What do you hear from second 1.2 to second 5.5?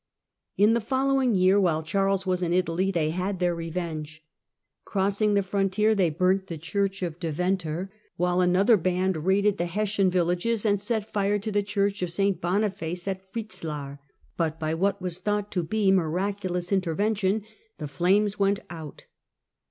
year, while Charles was in Italy, they had their revenge. Crossing the